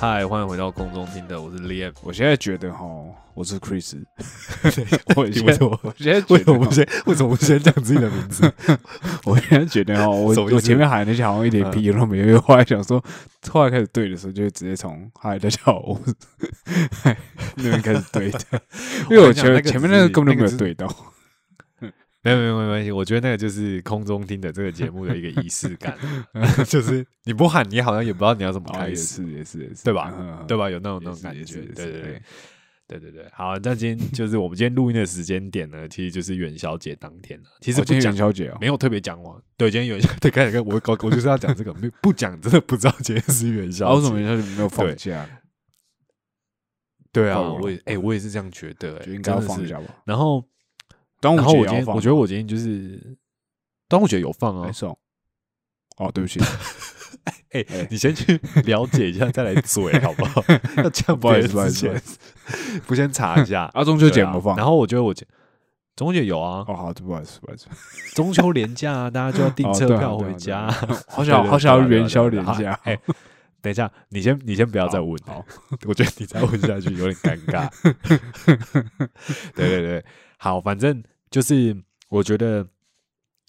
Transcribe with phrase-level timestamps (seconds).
[0.00, 1.92] 嗨，欢迎回到空中听的，我是 Liam。
[2.02, 2.84] 我现在觉得哈，
[3.34, 4.04] 我是 Chris。
[5.16, 5.80] 我你为什么？
[5.82, 6.88] 我现在为什么觉得不先？
[7.06, 8.52] 为什么不先讲自己的名字？
[9.24, 13.02] 我现在觉得哦，我我前面喊那些好像一点屁都没有，后来想说，
[13.50, 16.00] 后来开始对的时候，就直接从嗨大家好，
[17.56, 18.40] 那边开始对的，
[19.10, 20.88] 因为我前面前面那个根本就没有对到。
[22.24, 25.98] 没有没有没关系，我觉得那个就是空中听的这个节目的一个仪式感，
[26.68, 30.44] 就是你不喊，你好像也不知道你要怎么开始，是也是也是，对吧嗯？
[30.46, 30.70] 对吧？
[30.70, 32.22] 有那种那种感觉，对对对
[32.98, 33.00] 对。
[33.00, 37.48] 对对对，好，那今天就是我们今天录音的时间点呢，其实就是元宵节当天了。
[37.60, 44.02] 其实哦今天不讲元宵节哦，没有特别讲完，对，今天元宵， 对，开始跟我我我就是要讲这个，没不讲真的不知道今天是元宵啊，为。
[44.02, 45.28] 什么元宵节没有放假？
[47.12, 50.02] 对啊，哦我也哎、我也是这样觉得、哎，就应该要放假吧？
[50.04, 50.42] 然后，
[51.20, 53.18] 端午然后我今天我觉得我今天就是
[53.88, 54.98] 端午节有放啊没，送。
[55.98, 56.40] 哦，对不起，
[57.24, 57.86] 哎、哎。
[57.90, 60.42] 你先去了解一下，再来嘴 好不好？
[60.82, 61.88] 要这样不好意思不好意思
[62.86, 63.70] 不先查一下。
[63.74, 64.26] 啊，中秋节对啊。
[64.26, 64.56] 有没有放？
[64.56, 65.14] 然后我觉得我
[65.94, 67.66] 中秋节有啊，哦，好，不好意思，不好意思，
[68.14, 70.70] 中秋连假啊，大家就要订车票回家。
[71.06, 72.78] 好想好想要元宵连假。
[72.84, 72.98] 哎、
[73.60, 75.44] 等一下，你先你先不要再问，好，
[75.86, 77.68] 我觉得你再问下去有点尴尬。
[79.54, 80.04] 对对对，
[80.38, 81.76] 好，反正就是
[82.08, 82.66] 我觉得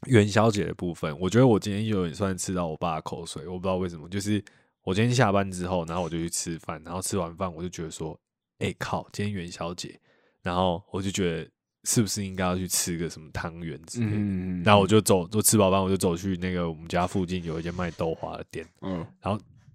[0.06, 4.44] 元宵节的部分，我觉得我今天有点算吃到我爸的口水，我不知道为什么，就是
[4.84, 8.20] 我今天下班之后，然后我就去吃饭，然后吃完饭我就觉得说，
[8.60, 10.00] 哎、靠，今天元宵节，
[10.42, 11.50] 然后我就觉得
[11.84, 14.16] 是不是应该要去吃个什么汤圆之类的。
[14.16, 19.06] 嗯，然后我就走，就吃饱饭，我就走去那个我们家附近有一间卖豆花的店，嗯，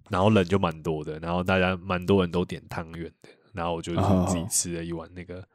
[0.09, 5.47] 然后人就蛮多的，然后大家蛮多人都点汤圆的，然后我就哦自己吃了一碗那个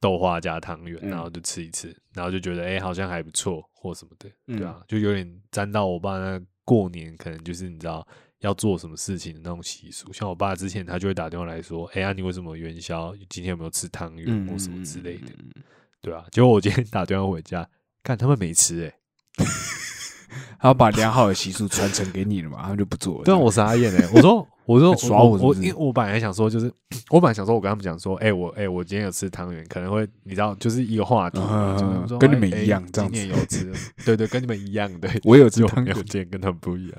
[0.00, 1.10] 豆花加汤圆，嗯。
[1.10, 4.58] 然后就吃一吃，然后就觉得哎、好像还不错或什么的，嗯。
[4.58, 8.06] 对啊，就有点沾到我爸那过年可能就是你知道
[8.38, 13.14] 要做什么事情的那种习俗，像我爸之前他就会打电话来说，哎、呀、你为什么元宵？
[13.28, 15.32] 今天有没有吃汤圆嗯或什么之类的，
[16.00, 17.68] 对啊，结果我今天打电话回家，
[18.02, 18.94] 看他们没吃、哎。
[20.58, 23.24] 他要把良好的习俗传承给你了嘛，他们就不做了。
[23.24, 24.08] 对啊，我傻眼哎！
[24.14, 26.72] 我说，我说， 耍我我因为我本来想说，就是
[27.08, 31.40] 我本来想说，我跟他们讲说，哎、我哎、我今天有吃汤圆，可能会你知道，就是一个话题，
[32.18, 33.72] 跟你们哎一样哎这样子今年有吃，
[34.04, 36.98] 对对，跟你们一样，对， 我有吃汤圆，今天跟他们不一样。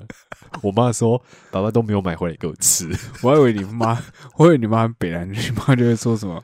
[0.62, 2.88] 我妈说，爸爸都没有买回来给我吃，
[3.22, 3.98] 我还以为你妈，
[4.36, 6.42] 我以为你妈很北南，你妈就会说什么。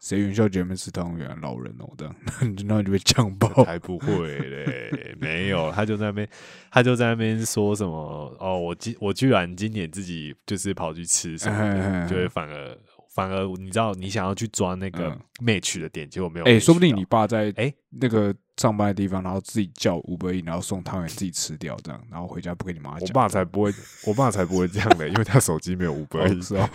[0.00, 1.36] 谁元宵节没吃汤圆啊？
[1.42, 2.14] 老人哦，这样，
[2.66, 3.64] 那你就被呛爆。
[3.64, 6.28] 才不会嘞，没有，他就在那边，
[6.70, 12.78] 他就在那边说什么哦，我今我居然今年自己就是跑去吃什么哎哎的，哎就会反而
[13.14, 16.58] 反而你知道，你想要去抓那个嗯 match 的点，结果没有哎、到。
[16.60, 23.12] 说不定你爸在哎那个上班的地方，然后自己叫五百亿，然后送汤圆自己吃掉，这样，然后回家不跟你妈讲我。
[23.12, 23.70] 爸才不会，
[24.06, 26.70] 我爸才不会这样的，因为他手机没有五百亿，哦是哦，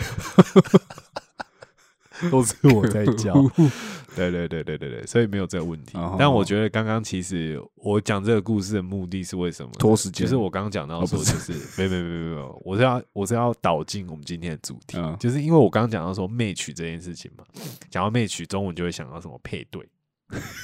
[2.31, 3.33] 都是我在教。
[4.15, 6.15] 对对对对对对，所以没有这个问题哦。
[6.17, 9.69] 但我觉得刚刚其实我讲这个故事的目的是为什么？
[9.77, 17.43] 拖时间就是我刚刚讲到说，就是没没没没没，我是要我是要导进我们今天的主题，嗯就是因为我刚刚讲到说媚曲这件事情嘛，
[17.89, 19.85] 讲到媚曲，中文就会想到什么配对。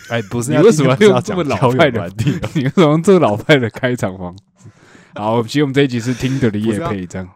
[0.10, 2.10] 哎，不是，你为什么今天不是要用这么讲老派的
[2.56, 4.70] 你为什么用这个老派的开场方式？
[5.14, 7.30] 好，其实我们这一集是听的的夜配，这样。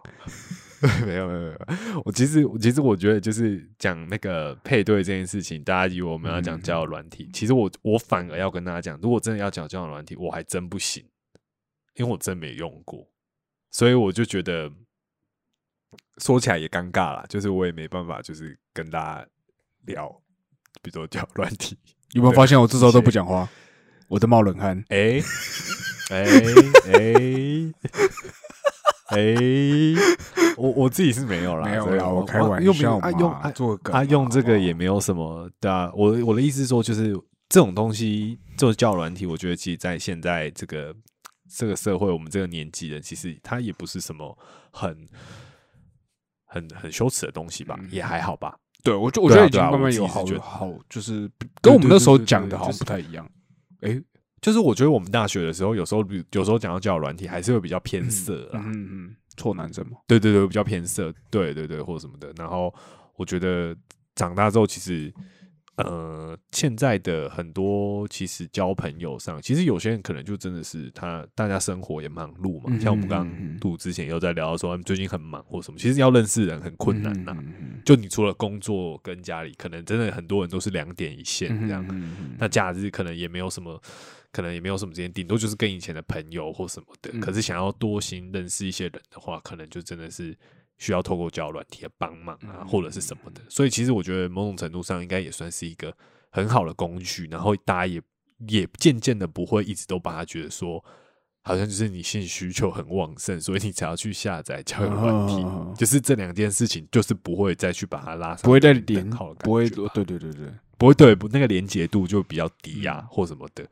[1.06, 11.04] 没有没有没有，我其实其实我觉得就是讲那个配对这件事情，大家以为我们要讲交友软体，其实我我反而要跟大家讲，如果真的要讲交友软体，我还真不行，
[11.96, 13.08] 因为我真没用过，
[13.72, 14.72] 所以我就觉得
[16.18, 19.28] 说起来也尴尬啦，就是我也没办法，就是跟大家
[19.86, 20.10] 聊，
[20.82, 21.78] 比如说交友软体，
[22.12, 23.48] 有没有发现我这时候都不讲话？
[24.08, 24.84] 我在冒冷汗。
[24.90, 25.20] 哎
[26.12, 26.24] 哎
[26.94, 27.14] 哎
[29.06, 29.36] 哎，
[30.58, 35.92] 我我自己是没有啦，没有啦我开玩用笑啊用啊嘛做梗他用这个也没有什么对啊。
[35.94, 37.14] 我我的意思是说，就是
[37.48, 40.96] 这种东西，这种交友软体，我觉得其实在现在这个
[41.56, 44.36] 这个社会，我们这个年纪人，其实它也不是什么
[44.72, 45.08] 很
[46.46, 48.58] 很很羞耻的东西吧，也还好吧。
[48.84, 51.30] 对，我就我觉得已经慢慢有好好，就是
[51.62, 53.28] 跟我们那时候讲的好像不太一样。
[53.82, 54.02] 哎，
[54.46, 58.62] 就是我觉得我们大学的时候，有时候比有时候讲到交友软体，还是会比较偏色啦。
[58.64, 59.98] 嗯嗯，错男生嘛。
[60.06, 62.32] 对对对，比较偏色，对对对，或者什么的。
[62.38, 62.72] 然后
[63.16, 63.76] 我觉得
[64.14, 65.12] 长大之后，其实
[65.78, 77.36] 呃，现在的很多其实交朋友上，其实有些人可能就真的是他大家生活也忙碌嘛，像我们刚刚录之前有在聊说最近很忙或什么，其实要认识人很困难呐。
[77.84, 81.84] 就你除了工作跟家里，可能真的很多人都是两点一线这样。
[82.38, 83.82] 那假日可能也没有什么，
[84.36, 87.18] 可能也没有什么时间，顶多就是跟以前的朋友或什么的。
[87.20, 90.38] 可是想要多新认识一些人的话，可能就真的是。
[90.78, 95.96] 需要透过交友软体的帮忙啊，或者是什么的，所以其实我觉得某种程度上应该也算是一个
[96.30, 98.02] 很好的工具，然后大家也
[98.50, 100.84] 也渐渐的不会一直都把它觉得说，
[101.44, 105.46] 好像就是你性需求很旺盛，所以你才要去下载交友软体，
[105.80, 113.66] 就是这两件事情就是不会再去把它拉上，不会再连好，不会，对对对对，不会对不那个连接度就比较低呀，或什么的，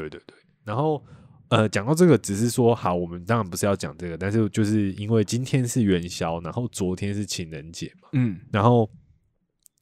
[0.00, 1.02] 对对对，然后。
[1.50, 8.86] 呃，讲到这个，只是说好，我们当然不是要讲这个，但是就是因为今天是元宵，然后昨天是情人节嘛，嗯，然后，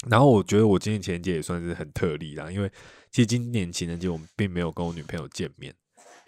[0.08, 2.70] 然后我觉得我今年情人节也算是很特例啦，因为
[3.10, 5.74] 其实今年情人节我们并没有跟我女朋友见面，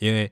[0.00, 0.28] 因为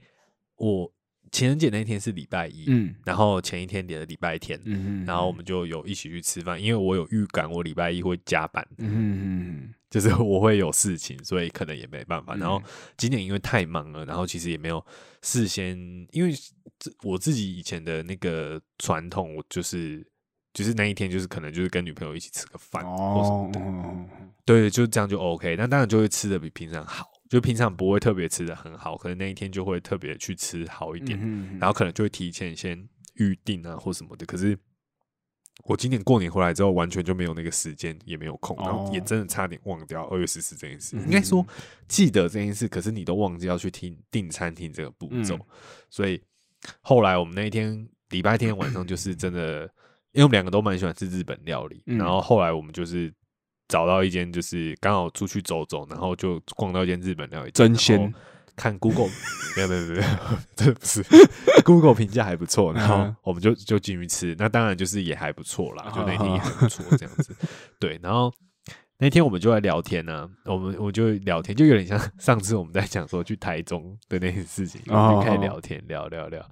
[0.56, 0.92] 我。
[1.36, 12.34] 情人节那天是礼拜一，嗯，然后前一天点的礼拜天，嗯然后我们就有一起去吃饭，因为我有预感我礼拜一会加班，嗯就是我会有事情，所以可能也没办法。
[12.36, 12.62] 然后
[12.96, 14.84] 今年因为太忙了，然后其实也没有
[15.20, 15.76] 事先，
[16.10, 16.32] 因为
[17.02, 20.06] 我自己以前的那个传统，我就是
[20.54, 23.60] 就是那一天就是可能就是跟女朋友一起吃个饭或什么的，
[24.46, 25.54] 对，就这样就 OK。
[25.56, 27.06] 那当然就会吃的比平常好。
[27.28, 31.18] 就平常不会特别吃的很好，可能那一天就会特别去吃好一点，
[31.58, 34.24] 然后可能就会提前先预定啊或什么的。
[34.24, 34.56] 可是
[35.64, 40.96] 我今年过年回来之后，完全就没有那个时间，也没有空，然后也真的差点忘掉二月十四这件事。
[40.96, 41.44] 应该说
[41.88, 45.36] 记得这件事，可是你都忘记要去听订餐厅这个步骤。
[45.90, 46.22] 所以
[46.82, 49.62] 后来我们那一天礼拜天晚上，就是真的，
[50.12, 53.12] 因为我们两个都蛮喜欢吃日本料理，然后后来我们就是。
[53.68, 58.12] 找到一间就是刚好出去走走，然后就逛到一间日本料理，真鲜。
[58.58, 59.10] 看 Google，
[59.54, 60.02] 没有没有没有，
[60.56, 61.04] 这 不是
[61.62, 64.34] Google 评价还不错，然后我们就就进去吃。
[64.38, 67.36] 那当然就是也还不错啦，就那天也还不错这样子。
[67.78, 68.32] 对，然后
[68.96, 76.42] 那天我们就在聊天呢，我们我就聊天，就有点像上次我们在讲说去台中的那件事情，就开始聊天聊聊聊，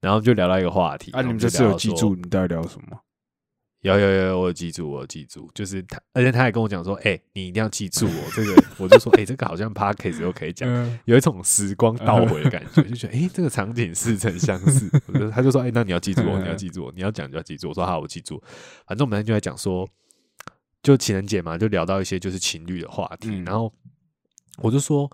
[0.00, 1.12] 然后就聊到一个话题。
[1.12, 2.98] 啊，你们这次有记住你大概聊什么？
[3.94, 10.68] 有有有，我记住，我记住，就是他，而且他还跟我讲说，哎，你一定要记住我这个，我就说，哎，这个好像 p a r k a s 又可以讲，
[11.04, 14.88] 有一种时光倒回的感觉，就觉得，哎，这个场景似曾相识。
[15.30, 17.68] 他就说，哎，那你要记住我，你要记住我，你要讲就要记住。
[17.68, 18.42] 我说好，我记住。
[18.86, 19.88] 反正我们就在讲说，
[20.82, 23.72] 就情人节嘛，就聊到一些就是情侣的话题，然后
[24.58, 25.10] 我就说，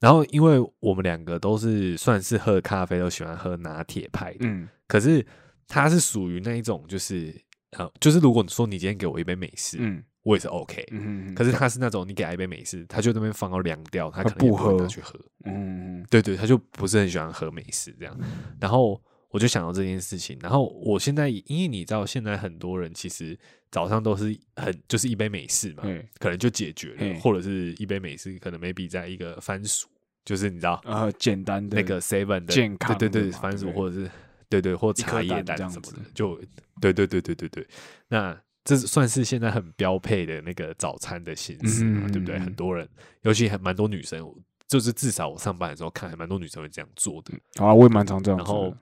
[0.00, 5.24] 然后因为我们两个都是算是喝咖啡都喜欢喝拿铁派的，嗯，可是
[5.68, 7.32] 他是属于那一种就是。
[7.76, 18.18] 呃，就是如果你说你今天给我一杯美式，嗯，我也是 OK，嗯，可是他是那种你给他一杯美式，他就那边放到凉掉，他可能不喝去喝，嗯，对对，他就不是很喜欢喝美式这样。
[18.60, 19.00] 然后
[19.30, 23.36] 我就想到这件事情，然后我现在因为你知道，现在很多人其实
[23.70, 25.82] 早上都是很就是一杯美式嘛，
[26.18, 29.88] 可能就解决了，或者是一杯美式，可能 maybe 在一个番薯，
[30.24, 34.10] 就是你知道呃简单的那个 seven 的健康，对对对，番薯或者是。
[34.48, 36.40] 对对，或茶叶蛋什么的，就
[36.80, 37.66] 对对对对对对。
[38.08, 42.38] 那这算是现在很标配的那个早餐的形式嘛，对不对？
[42.38, 42.88] 很多人，
[43.22, 44.24] 尤其还蛮多女生，
[44.66, 47.34] 就是至少我上班的时候看，还蛮多女生会这样做的。
[47.62, 48.38] 啊，我也蛮常这样。
[48.38, 48.74] 然后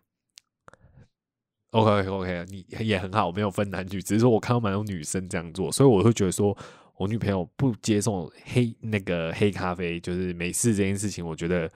[1.70, 6.56] ，OK OK，你也很好，没有分男女，只是说我看到蛮多女生这样做，所以我会觉得说，
[6.96, 11.70] 我女朋友不接受黑那个黑咖啡，就是美式这件事情，我觉得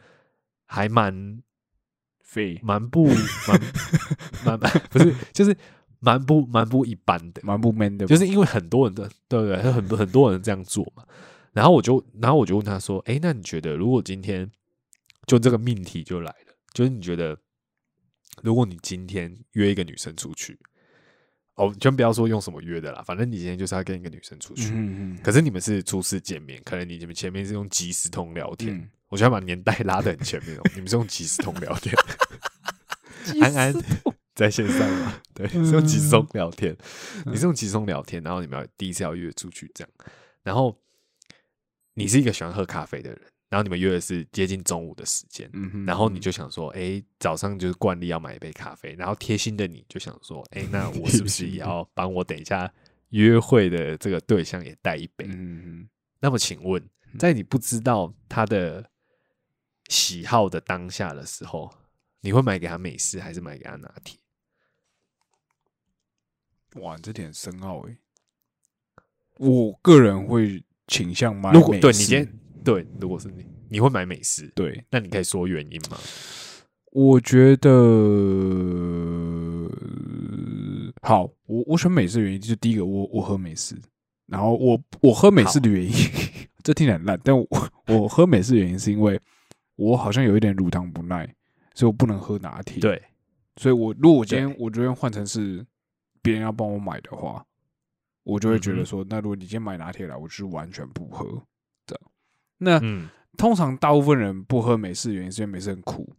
[0.67, 1.43] 还蛮。
[2.63, 3.07] 蛮不
[4.45, 5.57] 蛮 蛮 不是，就是
[6.01, 9.73] 蛮不蛮不一般的，蛮不 man 的，就是因为很多人的对不对？
[9.73, 11.05] 很多很多人这样做嘛。
[11.53, 14.51] 然后我就，然后我就问他说：“哎，那你觉得，如果今天
[15.27, 17.35] 就这个命题就来了，就是你觉得，
[18.43, 20.59] 如果你今天约一个女生出去，
[21.55, 31.95] 哦，先不要说用什么约的啦，反正你今天就是要跟一个女生出去，嗯嗯，可是你们是初次见面，可能你们前面是用即时通聊天。”我想把年代拉得很前面哦，你们是用即时通聊天，
[33.41, 33.75] 安安
[34.35, 35.21] 在线上嘛？
[35.33, 36.77] 对，是用即时通聊天，
[37.25, 39.91] 你是用即时通聊天，然后你们要第一次要约出去这样，
[40.43, 40.77] 然后
[41.95, 45.51] 你是一个喜欢喝咖啡的人，然后你们约的是接近中午的时间，
[45.87, 52.71] 然后你就想说，哎，早上就是惯例要买一杯咖啡，然后贴心的你就想说，哎，那 我是不是也要帮我等一下
[53.11, 55.27] 约会的这个对象也带一杯？
[55.29, 55.89] 嗯，
[56.21, 56.83] 那么请问，
[57.19, 58.85] 在你不知道他的
[59.89, 61.73] 喜好的当下的时候，
[62.21, 64.19] 你会买给他美式还是买给他拿铁？
[66.81, 67.97] 哇，这点深奥诶。
[69.39, 75.99] 我个人会倾向买如果对你今天对，如果是你，你会买美式，对，那你可以说原因吗？
[76.93, 77.71] 我觉得
[81.03, 83.77] 好，我我选美式的原因就是第一个，我我喝美式，
[84.27, 85.93] 然后我我喝美式的原因，
[86.65, 87.47] 这听起来很烂，但我
[87.89, 89.21] 我喝美式的原因是因为
[89.77, 91.25] 我好像有一点乳糖不耐，
[91.75, 93.03] 所以我不能喝拿铁。，对，
[93.57, 95.65] 所以我如果我今天我昨天换成是
[96.23, 97.45] 别人要帮我买的话，
[98.25, 101.25] 我就会觉得说，那如果你今天买拿铁来，我就是完全不喝
[101.87, 102.11] 这样。
[102.59, 106.11] 那、嗯，通常大部分人不喝美式的原因是因为美式很苦，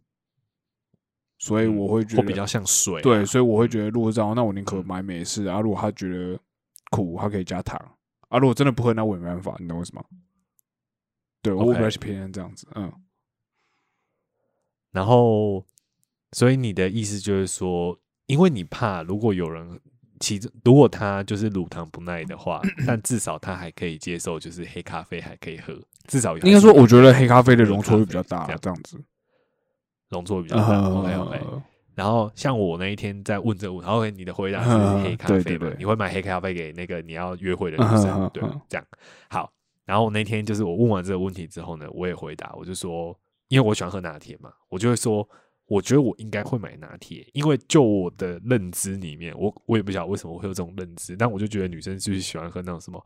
[1.38, 5.60] 所以嗯我会觉得或比较像水啊，对，所以我会觉得如果这样，那我宁可嗯买美式啊。
[5.60, 6.38] 如果他觉得
[6.90, 7.76] 苦，他可以加糖
[8.28, 8.38] 啊。
[8.38, 10.04] 如果真的不喝，那我也没办法，你懂我意思吗？
[11.42, 12.92] 对我比较偏向这样子，嗯，
[14.92, 15.64] 然后，
[16.32, 19.78] 所以你的意思就是说，因为你怕如果有人
[20.20, 29.00] 其实如果他就是乳糖不耐的话，但至少他还可以接受，就是黑咖啡还可以喝，至少应该说，我觉得黑咖啡的容错率比较大，这样子。
[30.08, 30.88] 容错比较大。
[30.88, 31.40] OK 呃 OK。
[31.94, 35.76] 然后像我那一天在问这个问题，然后你的回答是嗯黑咖啡嘛对对对？
[35.78, 38.86] 你会买黑咖啡给那个你要约会的女嗯生，对这样
[39.28, 39.52] 好。
[39.84, 45.28] 然后我那天就是我问完这个问题之后呢，我也回答，我就说，因为我喜欢喝拿铁嘛，我就会说，
[45.66, 53.04] 我觉得我应该会买拿铁，因为就我的认知里面，我我也不晓得为什么我会有这种认知，但我就觉得女生就是喜欢喝那种什么。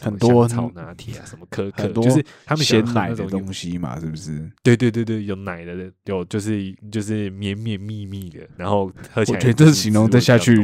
[0.00, 4.50] 很多香草拿铁啊，什么可可，多就是他们喜欢喝鲜奶的东西嘛，是不是？
[4.62, 10.56] 对对对对，有奶的，有就是就是绵绵密密的，然后喝起来我觉得这就是形容再下去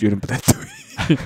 [0.00, 1.16] 有点不太对。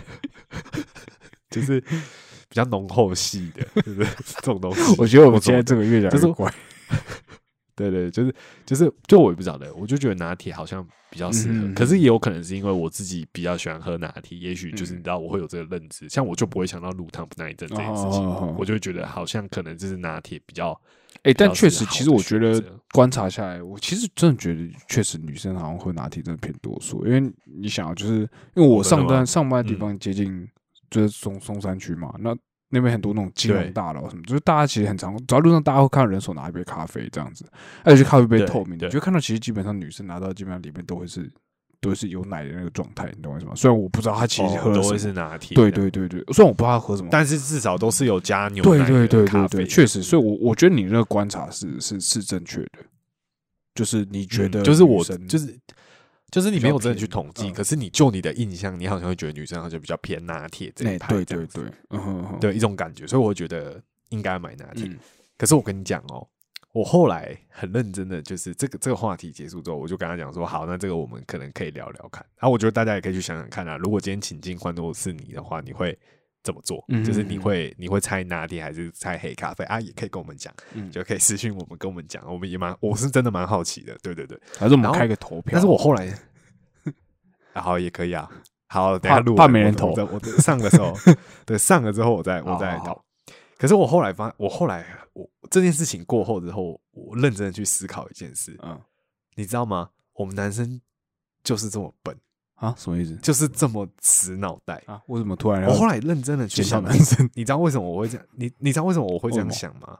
[1.48, 4.06] 就是比较浓厚系的，对不对？
[4.26, 6.52] 这种东西，我觉得我们现在这个越讲就是越怪。
[7.76, 8.34] 对对，就是
[8.66, 14.98] 就是，就我也不晓得，我就觉得拿铁好像比较适合，嗯可是也有可能是因为我自己比较喜欢喝拿铁，也许就是嗯。
[14.98, 20.78] 你知道我会有这个认知，像我就不会想到乳糖不耐症这件事情，哦哦哦我就会觉得好像可能就是拿铁比较
[21.22, 27.04] 哎、但确实，其实我觉得观察下来，我其实真的觉得，确实女生好像喝拿铁真的偏多数。
[27.06, 28.20] 因为你想啊，就是
[28.54, 29.78] 因为我上班上班的地嗯。
[29.78, 30.48] 方接近
[30.90, 32.36] 就是松松山区嘛，那
[32.70, 37.44] 那边很多那种金融大楼什么，就是大家其实很常走在路上，大家会看到人手拿一杯咖啡这样子，
[37.82, 41.30] 而且咖啡杯透明的，你就看到其实基本上女生拿到基本上里面都会是
[41.80, 43.54] 都是有奶的那个状态，你懂我意思吗？
[43.54, 52.70] 虽然我不知道她其实哦都会喝了什么，是拿铁，对，对对对，虽然我不知道她喝什么，但是至少都是有加牛奶对对对的咖啡对对，确实，所以我我觉得你那个观察是是是正确的，
[53.74, 55.56] 就是你觉得嗯就是我就是
[56.30, 61.46] 就是你没有真的去统计，嗯可是你就你的印象，你好像会觉得女生好像比较偏拿铁这哎一派，对对
[62.40, 64.86] 对，一种感觉，所以我会觉得应该买拿铁。
[64.86, 64.98] 嗯
[65.38, 66.26] 可是我跟你讲哦，
[66.72, 72.26] 我后来很认真的，就是这个这个话题结束之后，我就跟他讲说，好，那这个我们可能可以聊聊看。
[72.36, 75.96] 然后我觉得大家也可以去想想看啊，如果今天情境换作是你的话，你会
[76.42, 76.84] 怎么做？
[76.88, 79.80] 嗯就是你会你会猜拿铁还是猜黑咖啡啊？
[79.80, 84.38] 也可以跟我们讲，嗯就可以私信我们跟我们讲，我们也蛮我是真的蛮好奇的，对对对。
[84.58, 85.52] 还是我们开个投票？
[85.52, 86.06] 但是我后来，
[87.54, 88.30] 啊好也可以啊，
[88.68, 90.94] 好，等一怕下录完我怕没人投我上的时候，
[91.44, 93.00] 对上了之后我再我再投。
[93.58, 98.80] 可是我后来发，我后来我这件事情过后之后，我认真的去思考一件事，嗯
[99.34, 99.90] 你知道吗？
[100.14, 100.80] 我们男生
[101.42, 102.16] 就是这么笨，
[102.58, 104.82] 啊，什么意思就是这么死脑袋。
[104.86, 105.00] 啊？
[105.08, 107.28] 为什么突然要我后来认真的去想，男生？
[107.34, 108.26] 你知道为什么我会这样？
[108.36, 109.98] 你你知道为什么我会这样想吗？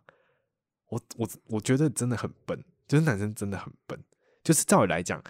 [0.88, 3.98] 我我我觉得真的很笨，就是男生真的很笨。
[4.42, 5.22] 就是照理来讲，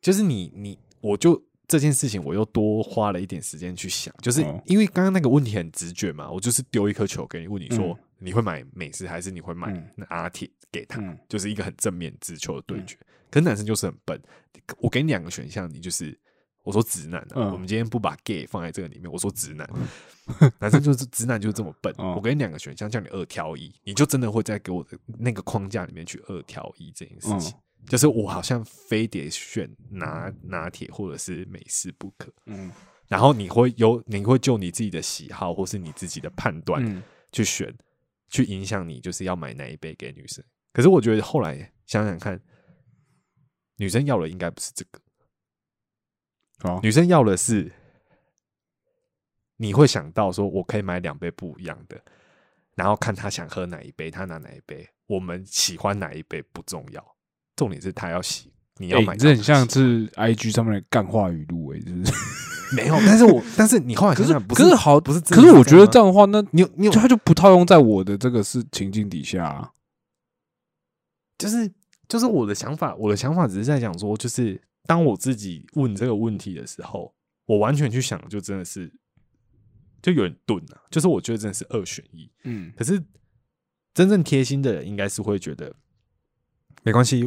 [0.00, 12.96] 就是你你我就这件事情，我又多花了一点时间去想，就是哦因为刚刚那个问题很直觉嘛，我就是丢一颗球给你，问你说、嗯你会买美式还是你会买嗯拿铁给他，嗯就是一个很正面直球的对决。
[13.34, 14.22] 可是男生就是很笨，
[14.78, 16.16] 我给你两个选项，你就是
[16.62, 19.68] 我说直男啊，嗯我们今天不把 gay 放在这个里面，我说直男，
[20.60, 21.92] 男生就是 直男就是这么笨。
[21.98, 27.50] 哦我给你两个选项，叫你二挑一，你就真的会在给我的那个框架里面去二挑一这件事情。
[27.50, 32.70] 嗯就是我好像非得选拿拿铁或者是美式不可，嗯
[33.08, 37.74] 然后你会有你会就你自己的喜好或是你自己的判断嗯去选，
[38.30, 40.42] 去影响你就是要买哪一杯给女生。
[40.72, 42.40] 可是我觉得后来想想看，
[43.76, 45.00] 女生要的应该不是这个，
[46.60, 47.72] 好女生要的是
[49.56, 52.00] 你会想到说我可以买两杯不一样的，
[52.74, 57.16] 然后看她想喝哪一杯，她拿哪一杯，我们喜欢哪一杯不重要，
[57.56, 58.52] 重点是她要喜。
[58.76, 62.12] 你要哎，买你这很像是 IG 上面的干话语录哎，就是。
[62.74, 69.70] 没有，但是我但是你后来可是可是好不是真可是是我觉得这样的话，那你你他就不套用在我的这个是情境底下啊。
[71.38, 71.70] 就是
[72.08, 77.14] 就是我的想法，我的想法只是在讲说，就是当我自己问这个问题的时候，
[77.46, 78.92] 我完全去想，就真的是
[80.02, 80.82] 就有点钝啊。
[80.90, 82.30] 就是我觉得真的是二选一。
[82.44, 83.02] 嗯可是
[83.94, 85.74] 真正贴心的人，应该是会觉得
[86.82, 87.24] 没关系，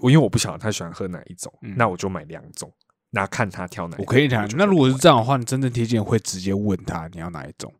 [0.00, 2.72] 我因为我不晓得他喜欢喝哪一种，嗯那我就买两种，
[3.10, 4.04] 那看他挑哪一种。
[4.06, 7.72] 我可以讲就，那如果是这样的话，你真正贴近人会直接问他你要哪一种。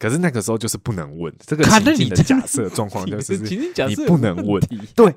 [0.00, 4.58] 可是那个时候就是不能问，这个情境的假设状况 就是你不能问
[4.96, 5.14] 对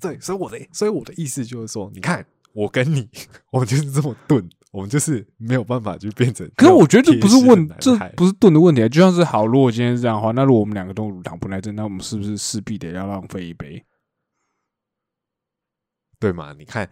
[0.00, 3.06] 对，所以我的所以我的意思就是说，你看我跟你，
[3.52, 6.50] 我们就是这么钝，我们就是没有办法去变成。
[6.56, 8.88] 可是我觉得这不是问，这不不是钝的问题啊。
[8.88, 13.84] 就像是好，如果今天是这样的话，那如果我们两个都乳糖不耐症，那我们是不是势必得要浪费一杯？
[16.18, 16.54] 对嘛？
[16.58, 16.88] 你看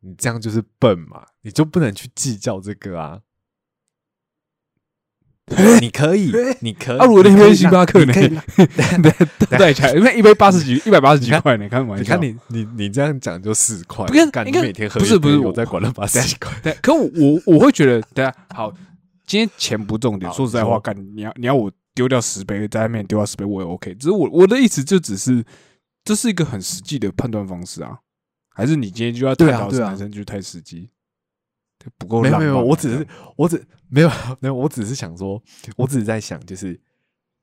[0.00, 3.20] 你这样就是笨嘛，你就不能去计较这个啊。
[5.80, 6.98] 你可以， 你可以。
[6.98, 8.12] 啊，如果那杯星巴克呢？
[8.14, 12.02] 对，带起来，因为一杯八十几，一百八十几块呢，开玩笑。
[12.02, 16.52] 你看你你你这样讲就四块，不是干你应该每天喝不是不是我一杯我再管了八十几块。
[16.62, 18.72] 对，可我我我会觉得，对啊好，
[19.26, 20.30] 今天钱不重点。
[20.32, 23.94] 说实在话，干你要你要我丢掉十杯，在外面丢掉十杯，我也 OK。
[23.94, 25.44] 只是我我的意思就只是，
[26.04, 27.98] 这是一个很实际的判断方式啊。
[28.54, 30.88] 还是你今天就要探讨是对啊对啊男生就太实际，对
[31.98, 32.38] 不够浪漫啊。
[32.38, 34.10] 没有没有，我只是我只没有
[34.40, 35.42] 没有，我只是想说，
[35.76, 36.80] 我只是在想，就是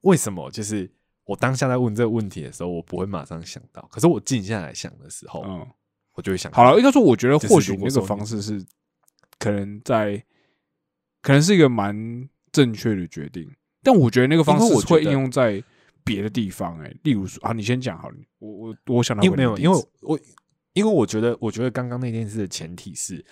[0.02, 0.92] 为什么，就是
[1.26, 5.68] 我当下在问这个问题的时候，我不会马上想到，可是我静下来想的时候，嗯。
[6.16, 6.52] 我就会想。
[6.52, 8.62] 好了，应该说，我觉得或许那个方式是
[9.38, 10.22] 可能在，
[11.22, 13.50] 可能是一个蛮正确的决定，
[13.82, 15.64] 但我觉得那个方式会应用在
[16.04, 20.20] 别的地方、欸，例如说啊，你先讲好了，我我我想到因为没有，因为我
[20.74, 23.24] 因为我觉得，我觉得刚刚那件事的前提是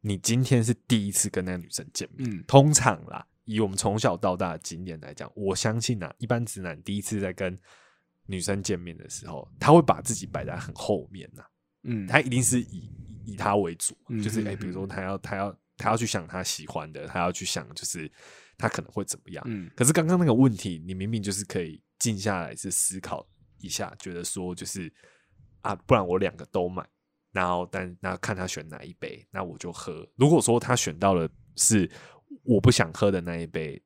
[0.00, 2.44] 你今天是第一次跟那个女生见面，嗯。
[2.46, 7.58] 通常啦，以我们从小到大的经验来讲，我相信啊，一般直男第一次在跟
[8.26, 11.42] 女生见面的时候，他会把自己摆在很后面呐、
[11.82, 12.90] 嗯，他一定是以
[13.24, 18.10] 以他为主，嗯就是哎、嗯比如说他要他要他要去想他喜欢的，他要去想就是
[18.56, 19.42] 他可能会怎么样。
[19.46, 19.70] 嗯。
[19.74, 23.26] 可是刚刚那个问题，你明明就是可以静下来是思考
[23.58, 24.92] 一下，觉得说就是
[25.62, 26.86] 啊，不然我两个都买，
[27.38, 30.04] 然后但那看他选哪一杯，那我就喝。
[30.16, 31.88] 如果说他选到了是
[32.42, 33.80] 我不想喝的那一杯，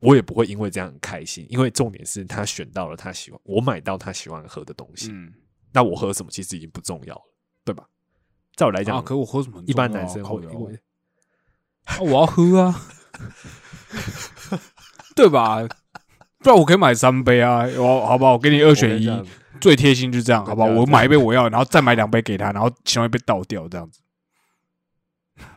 [0.00, 5.32] 我也不会因为这样很开心，因为重点是他选到了他喜欢，我买到他喜欢喝的东西，嗯，
[5.72, 7.22] 那我喝什么其实已经不重要了，
[7.64, 7.86] 对吧？
[8.56, 10.74] 在我来讲，啊，可我喝什么很一般男生会因为
[11.84, 12.74] 啊我要喝啊，
[15.14, 15.62] 对吧？
[16.38, 18.32] 不然我可以买三杯啊，我好不好？
[18.32, 19.06] 我给你二选一，
[19.60, 20.68] 最贴心就这样，好不好？
[20.68, 24.00] 我买一杯我要，然后再买两杯给他，然后其中一杯倒掉，这样子。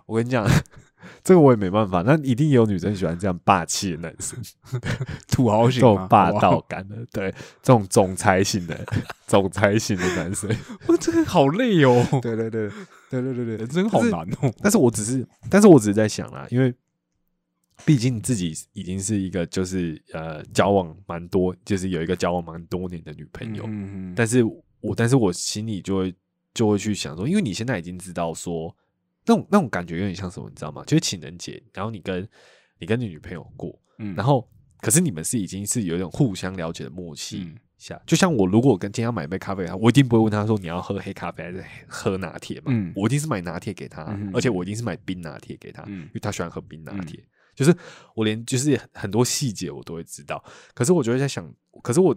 [0.06, 0.46] 我跟你讲，
[1.24, 2.02] 这个我也没办法。
[2.02, 4.38] 那一定有女生喜欢这样霸气的男生，
[5.32, 7.32] 土豪型这种霸道感的，对，
[7.62, 8.78] 这种总裁型的、
[9.28, 10.50] 总裁型的男生。
[10.88, 12.70] 哇，这个好累哦，对对对
[13.10, 14.52] 对对对对人生好难哦。
[14.62, 16.74] 但是我只是，但是我只是在想啦，因为
[17.86, 23.64] 毕竟自己已经是一个就是呃交往蛮多，就是有一个交往蛮多年的女朋友，
[24.16, 24.44] 但是
[24.82, 26.14] 我但是我心里就会
[26.54, 28.76] 就会去想说，因为你现在已经知道说
[29.26, 30.84] 那种那种感觉有点像什么，你知道吗？
[30.86, 32.28] 就是情人节，然后你跟
[32.80, 34.14] 你跟你女朋友过，嗯。
[34.16, 34.48] 然后
[34.82, 37.56] 可是你们是已经是有一种互相了解的默契嗯。
[37.78, 42.92] 下，就像我如果跟今天要买杯咖啡他，我一定不会问他说你要喝黑咖啡还是 喝拿铁嘛，嗯。
[42.96, 46.02] 我一定是买拿铁给他，嗯而且我一定是买冰拿铁给他，嗯。
[46.04, 47.24] 因为他喜欢喝冰拿铁。
[47.60, 47.78] 就是
[48.16, 50.42] 我连就是很多细节我都会知道，
[50.74, 52.16] 可是我就会在想，可是我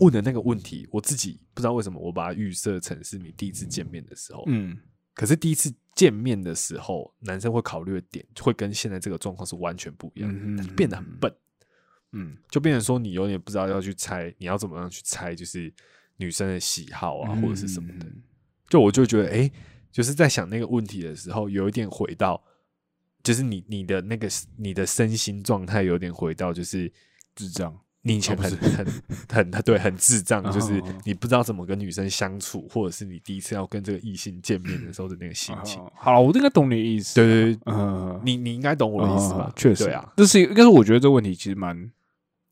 [0.00, 4.76] 问的那个问题，我自己不知道为什么我把它预设成是你第一次见面的时候，嗯。
[5.14, 11.34] 可是第一次见面的时候，男生会考虑的点会跟现在这个状况是完全不一样变得很笨，
[12.12, 12.36] 嗯。
[12.50, 15.72] 就变成说你有点不知道要去猜，你要怎么样去猜，就是
[16.18, 18.06] 女生的喜好啊，或者是什么的。
[18.06, 18.22] 嗯
[18.68, 19.50] 就我就觉得，哎、
[19.90, 22.42] 就是在想那个问题的时候，有一点回到，
[23.22, 26.90] 就是你你的那个你的身心状态有点回到，就是
[27.34, 27.74] 智障。
[28.04, 28.84] 你以前很、哦很
[29.28, 35.80] 很很对很智障，就是你不知道怎么跟女生相处，或者是你第一次要跟这个异性见面的时候的那个心情。
[35.80, 37.14] 哦好，我应该懂你的意思。
[37.14, 39.52] 对对对，嗯，你你应该懂我的意思吧啊？
[39.54, 41.92] 确实对啊，，这是应该是我觉得这个问题其实蛮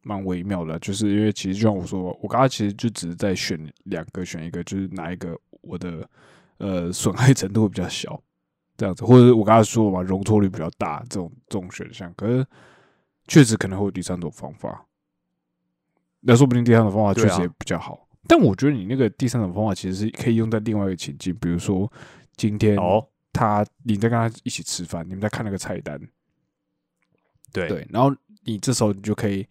[0.02, 6.08] 蛮微妙的，就是因为其实就像我说，我刚刚其实就只是在选两个，选一个，就是哪一个我的
[6.58, 8.22] 呃损害程度会比较小，
[8.80, 12.46] 这样子，或者我刚才说了嘛，容错率比较大这种这种选项，可是
[13.28, 14.86] 确实可能会有第三种方法，
[16.20, 18.08] 那说不定第三种方法确实也比较好。
[18.26, 21.92] 但我觉得你那个第三种方法其实是可以用在另外一个情境，比如说
[22.36, 26.00] 今天哦，他你在跟他一起吃饭，你们在看那个菜单，
[27.52, 27.68] 对。
[27.68, 28.10] 对，然后
[28.44, 29.46] 你这时候你就可以，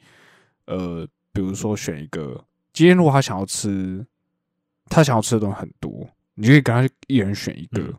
[0.65, 4.04] 呃，比如说选一个，今天如果他想要吃，
[4.88, 7.94] 他想要吃的东西很多，你就可以跟他一人选一个，嗯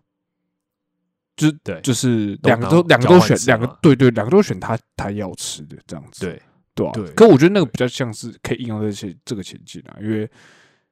[1.40, 6.26] 就对就是两个都两个都选，两个对对，两个都选他他要吃的这样子，
[6.74, 10.29] 对，对可我觉得那个比较像是可以应用在这这个前进啊，因为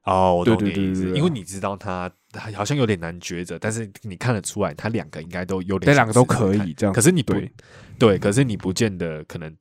[0.03, 7.51] 哦，我对懂你的意思，对对对对因为你知道他他好像有点难抉择，但是你看得出来，他两个应该都有点想这两个都可以这样，可是你不对
[7.99, 9.55] 对，可是你不见得可能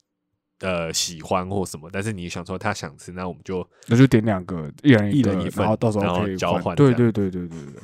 [0.61, 7.83] 呃喜欢或什么，但是你想说他想吃，那我们就那就点两个，一人个一人一份然后到时候可以交换对对对对对对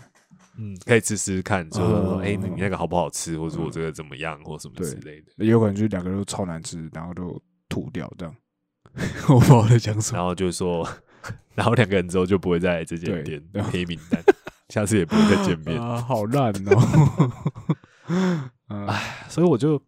[0.58, 8.34] 嗯可以吃吃看，说说哎、嗯你那个好不好吃，或者我这个怎么样，或什么之类的，有可能就是两个都超难吃，然后都吐掉这样。
[9.28, 10.18] 我不知道我在讲什么。
[10.18, 10.88] 然后就说，
[11.54, 14.22] 然后两个人之后就不会再来这间店黑名单，
[14.68, 15.76] 下次也不会再见面。
[15.82, 18.50] 啊，好烂哦！
[18.68, 19.82] 哎所以我就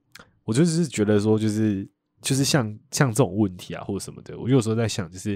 [0.44, 1.88] 我就是觉得说，就是
[2.20, 5.30] 就是像像这种问题啊，或者什么的，我有时候在想，就是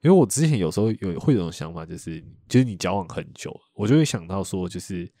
[0.00, 5.12] 因为我之前有时候有会有种想法，就是就是你交往很久，我就会想到说，就是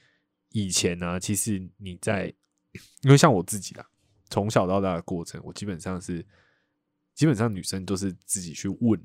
[0.50, 2.32] 以前呢、其实你在
[3.02, 3.84] 因为像我自己啦，
[4.30, 6.24] 从小到大的过程，我基本上是
[7.12, 9.04] 基本上女生都是自己去问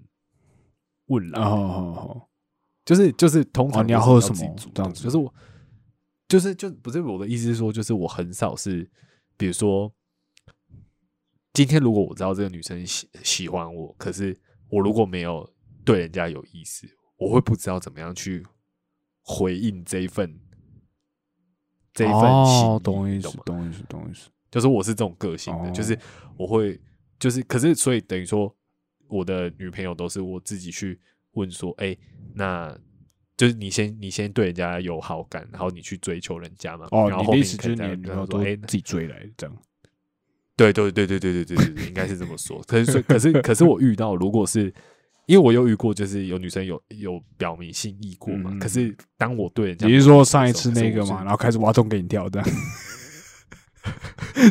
[1.07, 2.29] 问来的，好
[2.85, 5.33] 就是就是通哦常你要喝什么这样子就是我
[6.27, 8.87] 就是就不是我的意思是说，就是我很少是，
[9.37, 9.91] 比如说
[11.51, 14.39] 今天如果我知道这个女生喜喜欢我，可是
[14.69, 15.51] 我如果没有
[15.83, 18.45] 对人家有意思，我会不知道怎么样去
[19.29, 20.39] 回应这一份
[21.93, 24.29] 这一份心意，哦，懂意思你懂意思，懂意思。
[24.49, 25.99] 就是我是这种个性的，哦就是
[26.37, 26.79] 我会
[27.19, 28.55] 就是，可是所以等于说，
[29.09, 30.97] 我的女朋友都是我自己去
[31.31, 31.95] 问说，哎、
[32.33, 32.73] 那
[33.35, 36.87] 就是你先你先对人家有好感，然后你去追求人家嘛。
[36.91, 39.57] 哦，然后后面你的意思就是可以再你的女朋友都跟他说，哎、自己追来的这样？
[40.55, 42.59] 对对对对对对对对对，应该是这么说。
[42.63, 44.73] 可是可是 可是我遇到，如果是
[45.27, 48.49] 因为我有遇过，就是有女生有有表明心意过嘛。
[48.53, 52.49] 嗯可是当我对人家，你是说上一次那个嘛，然后开始挖洞给你跳这样？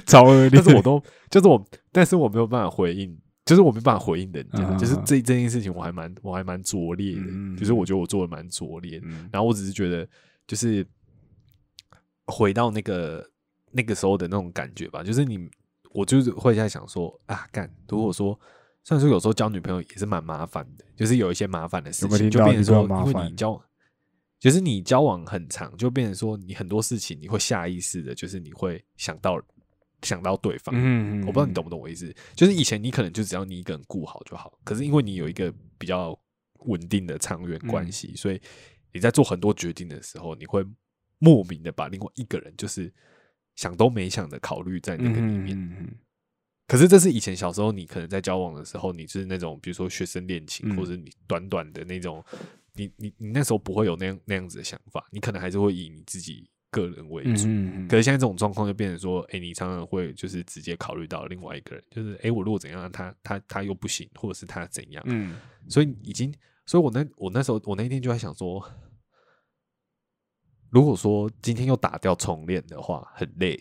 [0.07, 10.07] 超恶劣，但是我都就是我，但是我没有办法回应，就是我没办法回应人家，嗯就是这这件事情我还蛮我还蛮拙劣的，嗯就是我觉得我做的蛮拙劣，嗯然后我只是觉得
[10.47, 10.87] 就是
[12.27, 13.27] 回到那个
[13.73, 15.49] 那个时候的那种感觉吧，就是你
[15.93, 18.39] 我就是会在想说啊，干，如果说。
[18.87, 23.61] 虽然说有时候交女朋友也是蛮麻烦的，就是有一些麻烦的事情，有有就变成说，因为你交，
[24.39, 29.43] 就是你交往很长，就变成说你很多事情你会下意识的，就是你会想到
[30.03, 36.17] 想到对方，嗯，我不知道你懂不懂我意思，就是以前你可能就只要你一个人顾好就好，可是因为你有一个比较
[36.67, 38.41] 稳定的长远关系，所以
[38.93, 40.65] 你在做很多决定的时候，你会
[41.19, 42.95] 莫名的把另外一个人就是
[43.57, 45.99] 想都没想的考虑在那个里面。
[46.67, 50.77] 可是这是以前小时候你可能在交往的时候，你是那种比如说学生恋情，嗯。
[50.77, 52.25] 或者你短短的那种，
[52.75, 57.45] 你你你那时候不会有那样那样子的想法，你可能还是会以你自己个人为主。
[57.47, 65.37] 嗯可是现在这种状况就变成说，哎、你常常会就是直接考虑到另外一个人，就是哎、诶我如果怎样，他他他又不行，或者是他怎样，嗯。
[65.69, 66.35] 所以已经，
[66.67, 68.65] 所以我那我那时候我那一天就在想说，
[70.71, 73.59] 如果说今天又打掉重练的话，很累，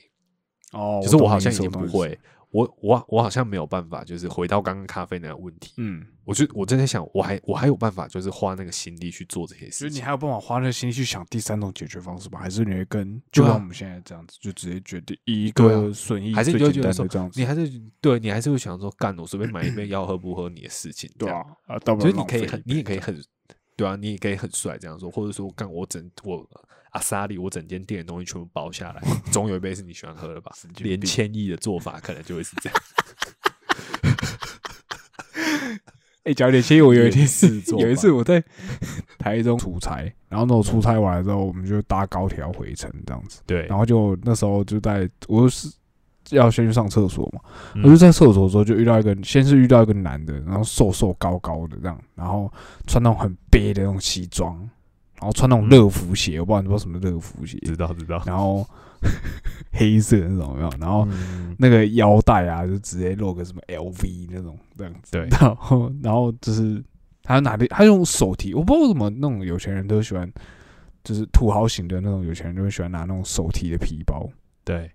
[0.71, 2.19] 哦，就是我好像已经不会，
[2.55, 9.99] 我我我好像没有办法，就是回到刚刚咖啡那个问题，嗯，我就我正在想，我还我还有办法，就是花那个心力去做这些所以你。
[9.99, 12.39] 还有办法花那个心力去想第三种解决方式吧？
[12.39, 17.39] 还是你会跟就像我们现在这样子，就直接决定以一个啊损益还是你最简就觉得说单的这样子？
[17.39, 21.43] 你还是对你还是会想说，干我随便买一杯 要喝不喝你的事情，对啊，
[21.99, 23.19] 所以你可以很，你也可以很，
[23.75, 26.47] 对啊，你也可以很帅这样说，或者说干我整我
[26.95, 30.51] 阿萨里我整间店的东西全部包下来， 总有一杯是你喜欢喝的吧？
[30.77, 32.79] 连千亿的做法可能就会是这样。
[36.23, 38.41] 哎，讲点，其实我有一天事做 有一次我在
[39.19, 45.69] 台中出差，然后那我出差完了之后，我们就搭高铁要回程这样子，对，然后就那时候就在我就是
[46.29, 47.41] 要先去上厕所嘛，
[47.75, 47.83] 嗯。
[47.83, 52.51] 我就在厕所的时候就遇到一个，先是遇到一个男的，然后瘦瘦高高的这样，然后
[52.87, 54.67] 穿那种很憋的那种西装，
[55.19, 58.67] 然后穿那种乐福鞋，我不知道你不知道什么乐福鞋，知道知道，然后
[59.71, 60.69] 黑色的那种有没有？
[60.79, 61.55] 然后嗯。
[61.57, 65.11] 那个腰带啊，就直接露个什么 LV 那种这样子。
[65.11, 65.27] 对。
[65.39, 66.83] 然后然后就是
[67.23, 70.29] 他拿的，他用手提，我不知道为什么那种有钱人都喜欢，
[71.03, 74.29] 就是土豪型的那种有钱人就会喜欢拿那种手提的皮包。
[74.65, 74.91] 对，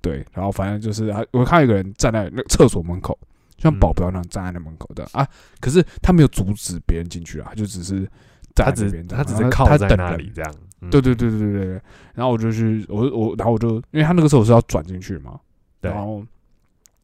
[0.00, 3.16] 对，然后反正就是他，我看到有个人站在那厕所门口，
[3.56, 3.78] 就像嗯。
[3.78, 5.24] 保镖那样站在那门口的、啊，
[5.60, 8.10] 可是他没有阻止别人进去啊，他就只是站
[8.54, 10.54] 他只他只是靠在那里这样。
[10.80, 11.82] 嗯对对对对对对。
[12.12, 15.38] 然后我就去，我我然后我就，因为他那个时候是要转进去嘛，
[15.80, 16.24] 对然后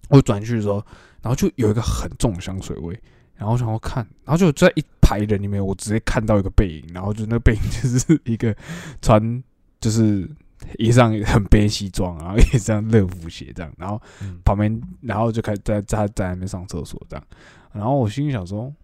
[0.08, 0.84] 我转进去的时候，
[1.22, 3.00] 然后就有一个很重的香水味，
[3.36, 8.52] 然后我想要看，然后就在一排人里面，我直接看到一个背影，然后就那个背影就 是一个
[9.00, 9.44] 穿
[9.80, 10.28] 就是
[10.76, 17.24] 一上很背西装，然后一上乐福鞋这样，然后嗯旁边，然后就开始在在在那边上厕所这样，
[17.72, 18.74] 然后我心里想说，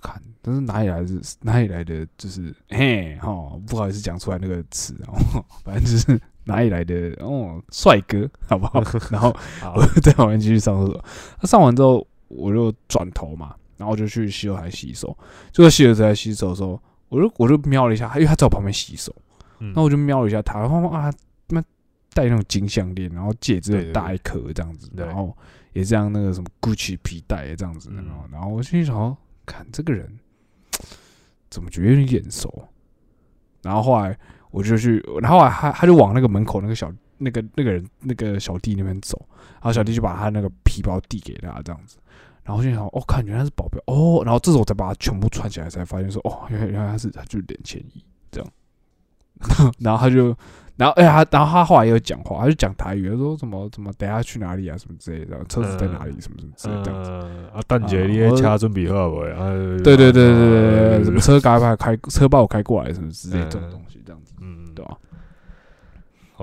[0.00, 1.08] 看但是哪里来的
[1.40, 3.30] 哪里来的，就是嘿哈，
[3.66, 8.82] 不好意思讲出来那个词哦， 反正就是哪里来的哦，帅哥，好不好？
[9.10, 9.74] 然后好。
[9.76, 11.04] 我就在旁边继续上厕所，
[11.40, 15.16] 他上完之后我就转头嘛，然后我就去洗手台洗手，
[15.52, 19.14] 就在洗手台洗手的时候，我就我就瞄了一下，因为他在我旁边洗手。
[19.58, 19.72] 嗯。
[19.76, 21.12] 那我就瞄了一下他，然后啊，
[21.48, 21.62] 他妈
[22.14, 25.04] 戴那种金项链，然后戒指对对很大一颗这样子，对。
[25.04, 25.36] 然后
[25.74, 28.04] 也这样那个什么 Gucci 皮带这样子，嗯。
[28.06, 30.08] 然后然后我心里想说，看这个人
[31.50, 32.68] 怎么觉得有点眼熟，
[33.62, 34.16] 然后后来
[34.50, 41.98] 我就去，然后后来他他就往那个门口那个小那个那个人那个小弟那边走，然后小弟就把他那个皮包递给他这样子。
[42.42, 43.80] 然后就想，哦，看原来是保镖。
[43.86, 48.02] 哦，然后这时候我才把他全部串起来，才发现说，哦，原来原来他是他就是连千一，
[49.80, 50.36] 然后他就，
[50.76, 57.10] 然后哎呀，然后他后来也有讲话，他就讲台语，他说什么什么等下去哪里啊，什么之类的，车子在哪里，什么什么之类的这样子。
[57.10, 59.30] 嗯啊，蛋姐，你的车准备好未？
[59.32, 59.50] 啊，
[59.82, 64.96] 对对对对对什么车赶快开车把我开过来，什么之类这种东西，这样子，嗯，对吧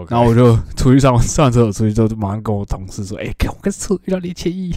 [0.09, 4.71] 然后我就出去上上厕所，出去之后就马上跟我同事说：“哎、给我跟厕所遇到连千亿。”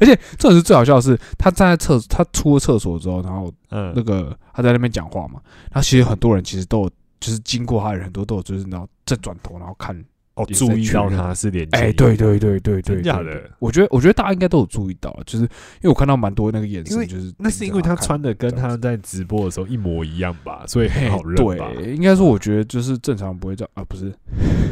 [0.00, 3.92] 而且这种是最好笑的是，他站在厕，他出了厕所之后，然后嗯。
[3.94, 9.94] 那个他在那边讲话嘛，然后其实很多人其实都有，就是经过他的人很多都有，就是然后再转头然后看，
[10.34, 13.50] 哦，注意到他是连哎、接一对对对对对真假的？
[13.58, 21.70] 我觉得我觉得大家应该都有注意到，就是因为我看到蛮多那个眼神，就是那是因为他穿的跟他在直播的时候一模一样吧，所以很好认吧。
[21.74, 24.12] 对，应该说我觉得就是正常不会这样啊，不是，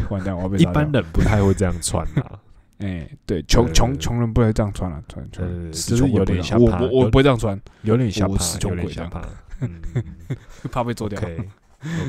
[0.09, 2.39] 完蛋，我要被一般人不太会这样穿啊。
[2.81, 9.11] 哎、对，穷穷穷人不会这样穿啊，穿穿就是有点像怕我我不会这样穿，有点吓怕，我死穷有点鬼这样。
[9.11, 9.29] 吓怕。
[9.61, 9.81] 嗯。
[10.73, 11.21] 怕被做掉。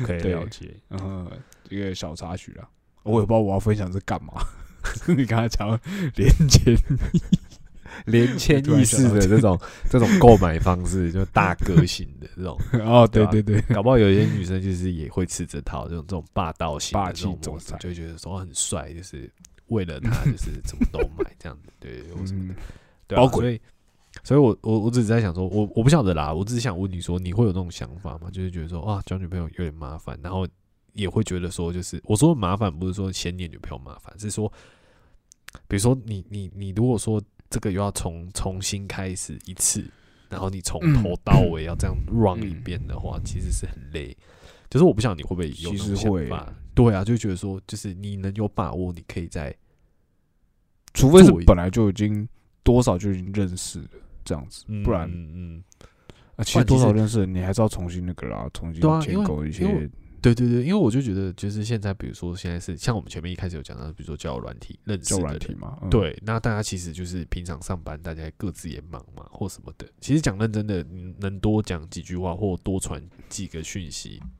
[0.00, 0.74] ，OK 了解。
[0.90, 1.30] 嗯，
[1.68, 2.68] 一个小插曲啦，
[3.02, 4.32] 我也不知道我要分享是干嘛。
[5.06, 5.78] 你刚才讲到
[6.16, 6.76] 连接，
[8.06, 9.58] 连签意式的这种
[9.88, 19.30] 这种购买方式，就大个型的这种，哦，对对对对，搞不好有些女生就是也会吃这套这种这种霸道型霸的这种气总裁，模式就觉得说很帅，就是
[19.72, 22.54] 为了他 就是怎么都买这样子，对，或什么的。
[22.54, 22.56] 嗯，
[23.08, 23.60] 对啊，所以，
[24.22, 28.30] 所以我我我只是在想说，我我不晓得啦，我只是想问你说，你会有那种想法吗？
[28.30, 30.46] 就是觉得说，啊，交女朋友有点麻烦，然后
[30.92, 34.52] 也会觉得说，就是我说麻烦不是说嫌你女朋友麻烦，是说，
[35.66, 39.84] 比如说你你你如果说这个又要重重新开始一次，
[40.28, 44.16] 然后你从头到尾要这样 run 一嗯遍的话，其实是很累。
[44.70, 46.28] 就是我不晓得你会不会有其实会。
[46.28, 49.54] 想法，对啊，就觉得说，就是你能有把握，你可以在
[50.94, 52.28] 除非是本来就已经
[52.62, 53.88] 多少就已经认识了
[54.24, 55.64] 这样子，不然嗯嗯。
[56.36, 59.66] 啊，其实多少认识，你还是要重新那个啦，重新建构一些
[60.22, 65.76] 对对对，因为我就觉得，就是现在，比如说现在是像我们前面一开始有讲到，比如说交友软体认识交的人软体嘛。
[65.82, 69.86] 嗯，对，那大家其实就是平常上班，大家各自也忙嘛，或什么的。
[70.00, 70.86] 其实讲认真的，
[71.18, 74.30] 能多讲几句话，或多传几个讯息，嗯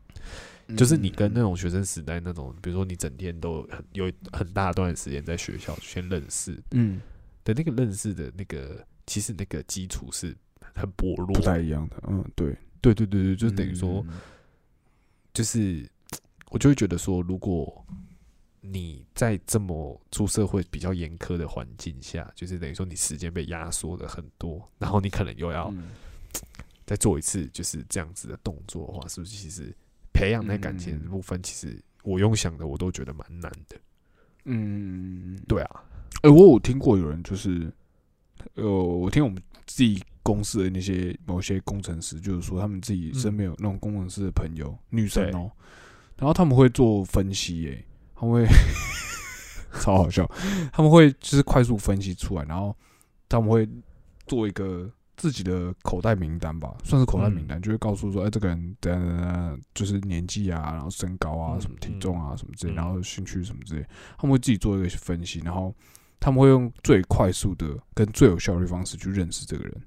[0.76, 7.00] 就是你跟那种学生时代那种，比如说你整天都有很有很大段时间在学校先认识嗯
[7.44, 10.36] 的那个认识的那个，其实那个基础是
[10.74, 11.60] 很薄弱不太。
[11.60, 14.04] 一样的，嗯，对，对对对对，就等于说。
[14.08, 14.20] 嗯
[15.34, 15.88] 就是
[16.50, 17.82] 我就会觉得说，如果
[18.60, 25.88] 你在这么出社会比较严苛的环境下，就是等于说你时间被压缩的很多，然后你可能又要嗯
[26.84, 29.74] 再做一次就是这样子的动作的话，是不是其实
[30.22, 33.76] 培养那感情的部分，其实我用想的我都觉得蛮难的。
[34.44, 35.84] 嗯，对啊，
[36.22, 37.72] 哎、我有听过有人就是，
[38.54, 45.50] 呃，我听我们自己公司的那些某些工程师，就是说他们自己身边有那种工程师的朋友，女生哦、
[46.16, 48.46] 然后他们会做分析、耶，他们会
[49.80, 50.24] 超好笑，
[50.72, 52.76] 他们会就是快速分析出来，然后
[53.28, 53.68] 他们会
[54.28, 65.74] 做一个自己的口袋名单吧，算是口袋名单，就会告诉说，哎、这个人怎样怎样，就是年纪啊，然后身高啊，嗯什么体重啊，什么之类，嗯然后兴趣什么之类，他们会自己做一个分析，然后
[66.18, 69.82] 他们会用最快速的跟最有效率的方式去认识这个人。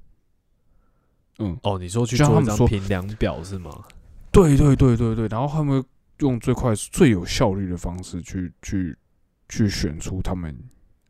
[1.40, 3.84] 嗯，哦，你说去做一张评量表是吗？
[4.32, 5.88] 对对对对对，然后他们会
[6.20, 8.98] 用最快、最有效率的方式去去
[9.50, 10.58] 去选出他们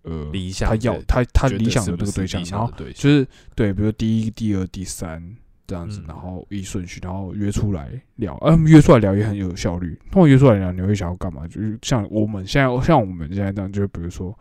[0.06, 5.36] 呃理想他要他他理想的这个对象，然后就是对，比如第一、第二、第三
[5.68, 10.00] 这样子，嗯然后依顺序，然后约出来聊，啊，约出来聊也很有效率。
[10.12, 11.48] 他们约出来聊，你会想要干嘛？
[11.48, 14.38] 就是像我们现在，像我们现在这样，就比如说，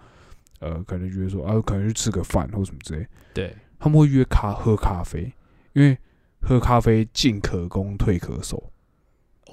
[0.60, 5.32] 呃，可能约说啊，可能去吃个饭或什么之类，对，他们会约咖喝咖啡，
[5.72, 5.96] 因为
[6.42, 8.70] 喝咖啡进可攻退可守。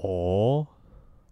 [0.03, 0.67] 哦，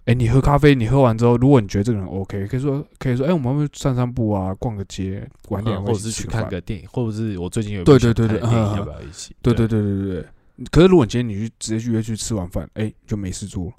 [0.09, 9.35] 哎、你喝咖啡，你喝完之后，如果你觉得这个人 OK，可以说可以说，哎、我们要不要散散步啊，逛个街，晚点、嗯或者是去看个电影，或者是我最近有对对对对看的电影，嗯要不要一起？
[9.43, 10.25] 对对对对对对。
[10.71, 13.73] 可是如果你今天你去直接去约去吃晚饭，哎、就没事做了，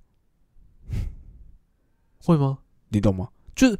[2.22, 2.58] 会吗？
[2.90, 3.26] 你懂吗？
[3.56, 3.76] 就是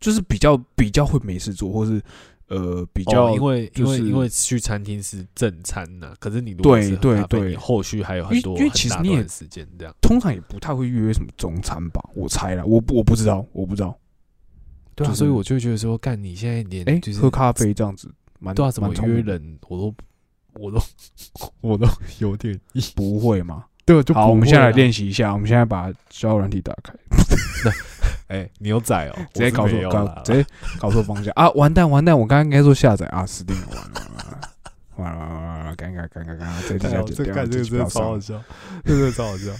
[0.00, 2.02] 就是比较比较会没事做，或是
[2.48, 9.94] 呃比较、哦因为因为就是因为去餐厅是正餐呐，可是你如果是喝对咖啡对你后续还有很多因为因为很其实你也时间这样。
[10.00, 13.98] 通常也不太会约什么中餐吧，我猜了，我不我不知道，我不知道。
[14.94, 18.92] 对啊，就是所以我就觉得说，干你现在连哎、就是喝咖啡这样子，蛮对啊，怎么？
[19.06, 19.94] 约人我都
[20.54, 20.80] 我都
[21.62, 21.86] 我都
[22.20, 22.58] 有点
[22.94, 23.64] 不会嘛？
[23.86, 24.84] 对，就好，我们现在来练。
[24.86, 26.94] 练习一下，我们现在把交友软体打开，
[28.28, 30.46] 哎，牛仔哦， 直接搞错搞直接
[30.80, 31.50] 搞错方向啊！
[31.50, 33.66] 完蛋完蛋，我刚刚应该说下载啊，死定了，
[34.96, 38.42] 完了完了完了尴尬尴尬尴尬，这这干这个这集不要上了，笑，
[38.84, 39.52] 这个超好笑。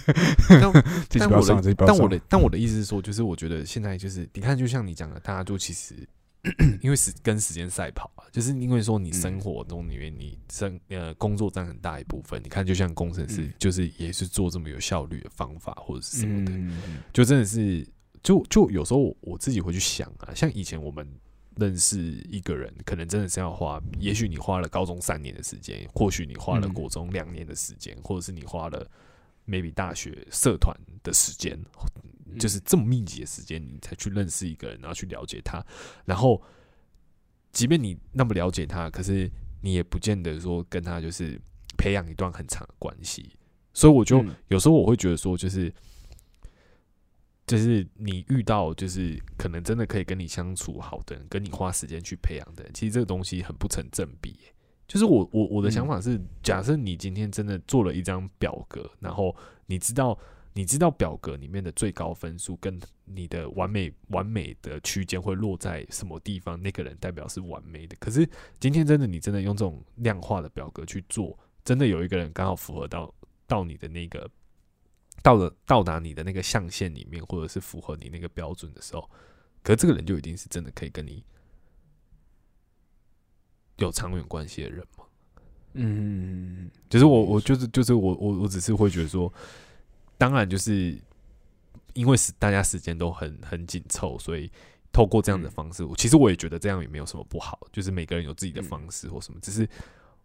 [1.09, 5.93] 这集不要上，但我的但我的但我的意思是说，就是我觉得现在就是你看，就像你讲的，大家就其实
[6.81, 12.41] 因为时跟时间赛跑啊，就是因为说你生活中里面你生呃工作占很大一部分。
[12.43, 16.77] 你看，就像工程师嗯，就是也是做这么有效率的方法或者是什么的，嗯，
[17.11, 17.85] 就真的是
[18.25, 21.07] 就就有时候我我自己会去想啊，像以前我们。
[21.57, 21.97] 认识
[22.29, 26.73] 一个人，可能真的是要花，也许你花了高中三年的时间，或许你花了嗯。
[26.73, 28.85] 国中两年的时间，或者是你花了
[29.47, 31.57] maybe 大学社团的时间，
[32.25, 35.65] 嗯就是这么密集的时间，你才去认识一个人，然后去了解他，
[36.03, 36.43] 然后
[37.53, 41.39] 即便你那么了解他，可是你也不见得说跟他就是
[41.77, 43.31] 培养一段很长的关系，
[43.73, 44.35] 所以我就、嗯。
[44.49, 45.73] 有时候我会觉得说，就是
[47.47, 54.35] 就是你遇到就是可能真的可以跟你相处好的人，跟你花时间去培养的人，其实这个东西很不成正比。
[54.87, 60.17] 就是我我我的想法是，假设你今天真的做了一张表格，然后你知道
[60.53, 67.95] 你知道表格里面的最高分数跟你的完美完美的区间会落在什么地方，那个人代表是完美的。
[67.99, 68.29] 可是
[68.59, 73.13] 今天真的你真的用这种量化的表格去做，真的有一个人刚好符合到
[73.47, 74.29] 到你的那个
[75.25, 79.09] 到了到达你的那个象限里面，或者是符合你那个标准的时候，
[79.63, 81.23] 可是这个人就一定是真的可以跟你
[83.77, 85.03] 有长远关系的人吗？
[85.73, 89.33] 嗯，就是我，我就是就是我我我只是会觉得说，
[90.15, 90.95] 当然就是
[91.95, 94.51] 因为时大家时间都很很紧凑，所以
[94.93, 99.67] 透过这样的方式，其实我也觉得这样也没有什么不好，就是每个人有自己的方式或什么，只是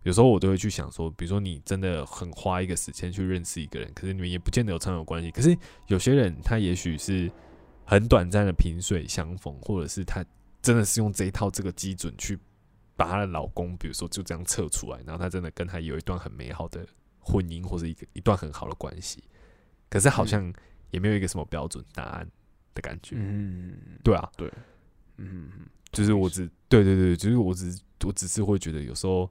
[0.02, 7.30] 有时候我都会去想说，比如说你真的很花一个时间去认识一个人，可是你们也不见得有长久关系，可是有些人他也许是
[7.84, 10.24] 很短暂的萍水相逢，或者是他
[10.62, 12.38] 真的是用这一套这个基准去。
[12.96, 16.86] 把她的老公，比如说就这样测出来，然后她真的跟他有一段很美好的
[17.18, 19.24] 婚姻，或者一个一段很好的关系，
[19.88, 20.52] 可是好像
[20.90, 22.30] 也没有一个什么标准答案
[22.74, 24.52] 的感觉，嗯，对啊，对。
[25.16, 25.50] 嗯，
[25.92, 29.30] 就是我只对对对，就是我只我只是会觉得有时候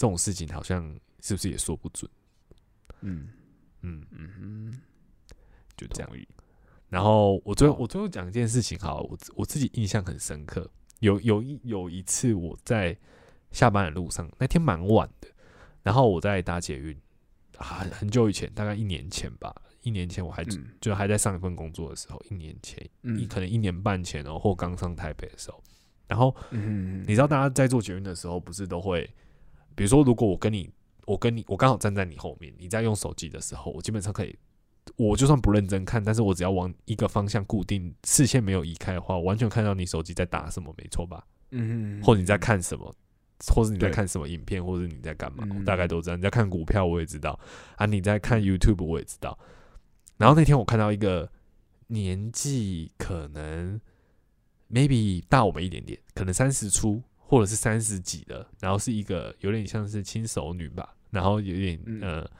[0.00, 0.82] 这种事情好像
[1.20, 2.10] 是不是也说不准，
[3.02, 3.28] 嗯。
[3.82, 4.80] 嗯，嗯，
[5.76, 6.10] 就这样。
[6.88, 10.70] 然后我最后我最后讲一件事情，好，我自我自己印象很深刻。
[11.00, 12.96] 有有一有一次我在
[13.52, 15.28] 下班的路上，那天蛮晚的，
[15.82, 16.96] 然后我在搭捷运，
[17.58, 20.66] 啊，很久以前，大概一年前吧，一年前我还、嗯。
[20.80, 25.62] 就还在上一份工作的时候，一年前，一嗯可能一年半前哦，或刚上台北的时候，
[26.06, 29.08] 然后嗯，你知道大家在做捷运的时候，不是都会，
[29.74, 30.70] 比如说如果我跟你，
[31.06, 34.36] 我跟你，我刚好站在你后面，你在用手机的时候，我基本上可以，
[34.96, 41.24] 我就算不认真看，但是我只要往一个方向固定，视线没有移开的话，我完全看到你手机在打什么，没错吧？
[41.50, 42.94] 嗯，或者你在看什么，
[43.54, 46.16] 或者你在看什么影片，或者你在干嘛，嗯我大概都知道。
[46.16, 47.38] 你在看股票，我也知道
[47.76, 49.38] 啊；你在看 YouTube，我也知道。
[50.16, 51.30] 然后那天我看到一个
[51.88, 53.80] 年纪可能
[54.70, 62.00] maybe 大我们一点点，可能三十出或者是三十几的，然后是一个有点像是轻熟女吧，然后有点嗯。
[62.02, 62.30] 呃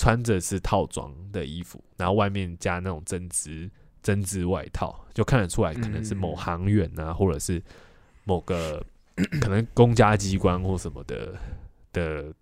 [0.00, 3.68] 穿着是套装的衣服，然后外面加那种针织
[4.00, 6.36] 针织外套，就看得出来可能是某嗯。
[6.36, 7.60] 行员啊，或者是
[8.22, 8.80] 某个
[9.40, 11.34] 可能公家机关或什么的
[11.92, 12.32] 的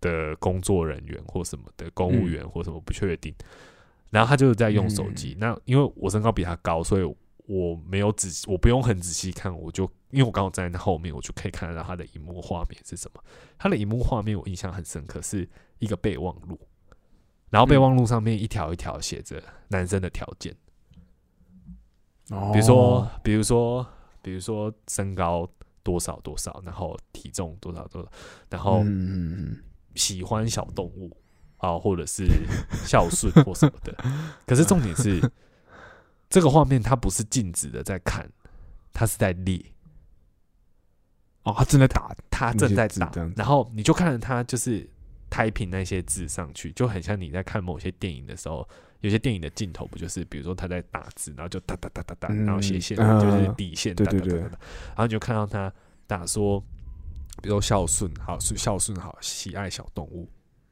[0.00, 3.34] 的工作人员或什么的公务员或什么不确定。
[4.10, 7.16] 然后他就是在用手机，那因为我身高比他高，所以
[7.46, 13.22] 我没有仔细，我不用很仔细看，我就因为我刚好站在他后面，我就可以看得到他的荧幕画面是什么。
[13.58, 16.58] 他的荧幕画面我印象很深刻，是一个备忘录，
[17.50, 20.54] 然后备忘录上面一条一条写着男生的条件，
[22.28, 23.86] 比比如说，比如说，
[24.22, 25.48] 比如说身高
[25.82, 28.08] 多少多少，然后体重多少多少，
[28.48, 28.84] 然后
[29.96, 31.14] 喜欢小动物
[31.56, 32.24] 啊，或者是
[32.86, 33.92] 孝顺或什么的。
[34.46, 35.20] 可是重点是，
[36.32, 38.28] 这个画面它不是静止的在看，
[38.92, 39.62] 它是在列，
[41.42, 43.12] 哦，他正在打，他正在打。
[43.36, 44.88] 然后你就看着他就是
[45.28, 48.66] 胎平那些字上去，就很像你在看某些电影的时候，
[49.00, 54.40] 有些电影的镜头不就是，比如说他在打字，然后就哒哒哒哒哒，嗯然后斜线啊就是底线，对对对。
[54.40, 55.72] 然后你就看到他
[56.06, 56.58] 打说，
[57.42, 60.28] 比如说孝顺好，是孝顺好，喜爱小动物，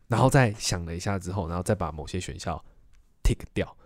[0.09, 2.57] 然后再想了一下之后，然后再把某些选项
[3.23, 3.77] tick 掉，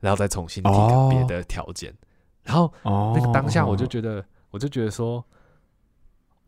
[0.00, 1.08] 然后再重新 tick 哦。
[1.10, 1.94] 别的条件，
[2.42, 5.16] 然后哦，那个当下我就觉得，我就觉得说。
[5.16, 5.24] 哦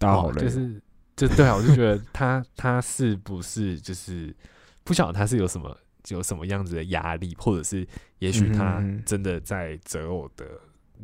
[0.01, 0.83] 大好累哦，就是
[1.15, 4.35] 就对啊，我就觉得他他是不是就是
[4.83, 5.77] 不晓得他是有什么
[6.09, 7.87] 有什么样子的压力，或者是
[8.19, 10.47] 也许他真的在择偶的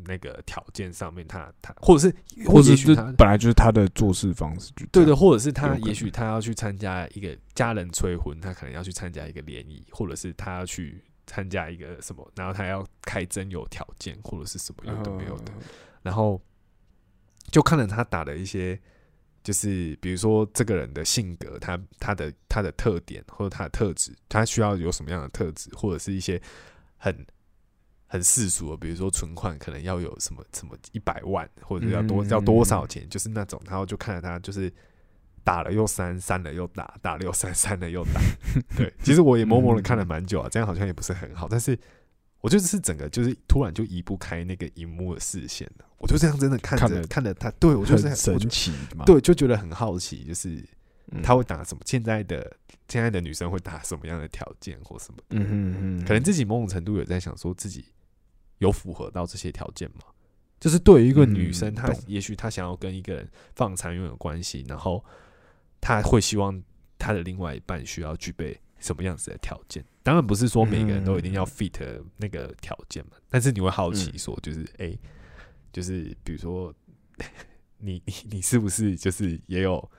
[0.06, 2.16] 那个条件上面他，他或者是
[2.46, 15.62] 或者是本来就是他的做事方式，对的，或者是他也许他要去参加一个家人催婚，他可能要去参加一个联谊，或者是他要去参加一个什么，然后他要开真有条件或者是什么有的没有的，嗯
[16.02, 16.40] 然后
[17.50, 18.80] 就看了他打的一些，
[19.42, 26.40] 就是比如说这个人的性格，他他的他的特点或者他的特质，他需要有什么样的特质，或者是一些
[26.96, 27.26] 很
[28.06, 34.72] 很世俗的，比如说存款可能要有什么什么一百万，或者要多嗯要多少钱，就是那种，然后就看着他就是。
[35.46, 38.20] 打了又删，删了又打，打了又删，删了又打。
[38.76, 41.78] 对，其实我也默默的看了蛮久啊，这样好像也不是很好，但是
[42.40, 50.60] 我就是整个就是突然就移不开那个荧幕的视线了，我就这样真的看着看着他，对我就是很神奇嘛，对，就觉得很好奇，就是
[51.12, 51.82] 嗯，他会打什么？
[51.86, 52.56] 现在的
[52.88, 55.20] 现在的女生会打什么样的条件或什么？
[55.30, 57.84] 嗯嗯嗯，可能自己某种程度有在想说自己
[58.58, 60.00] 有符合到这些条件吗？
[60.58, 65.04] 就是对于一个女生，她也许她想要跟一个人放长远的关系，然后
[65.86, 66.60] 她会希望
[66.98, 69.84] 他的另外一半需要具备什么样子的条件？
[70.02, 74.98] 当然不是说每个人都一定要嗯 fit 那个条件嘛，但是你会好奇说，就是哎、诶
[75.72, 76.74] 就是比如说
[77.78, 79.90] 你你 你是不是就是也有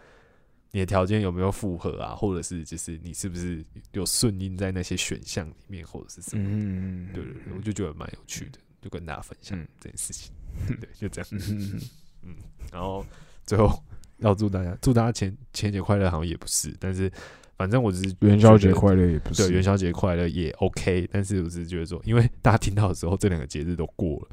[0.72, 2.14] 你的条件有没有符合啊？
[2.14, 3.64] 或者是就是你是不是
[3.94, 6.44] 有顺应在那些选项里面，或者是什么？
[6.50, 10.34] 嗯嗯，对对对，我就觉得蛮有趣的，就跟大家分享嗯这件事情。
[10.82, 11.30] 对，就这样。
[11.32, 11.80] 嗯
[12.24, 12.36] 嗯，
[12.74, 13.06] 然后
[13.46, 13.82] 最后
[14.20, 17.12] 要祝大家祝大家前前节快乐，好像也不是，但是
[17.58, 24.30] 反正我只是元宵节快乐也不是对元宵节快乐也 OK，但是我只是觉得说，因为大家听到的时候，这两个节日都过了，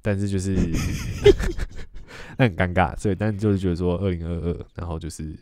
[0.00, 0.54] 但是就是
[2.38, 5.36] 那很尴尬，所以但就是觉得说二零二二，然后就是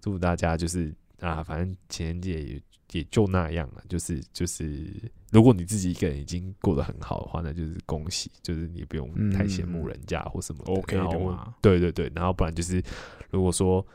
[0.00, 2.62] 祝大家就是啊，反正情人节也
[2.92, 4.90] 也就那样了，就是就是，
[5.30, 12.82] 如果你自己一个人已经过得很好的话，那就是恭喜，就是你不用太羡慕人家或什么的 OK 的嘛对对对，然后不然就是
[13.30, 13.86] 如果说。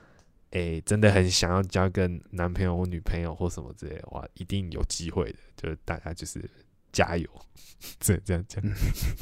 [0.54, 5.38] 诶、真的很想要交个男朋友或女朋友或什么之类的话，一定有机会的。
[5.56, 6.44] 就是大家就是
[6.92, 7.26] 加油，
[8.02, 8.62] 这这样讲，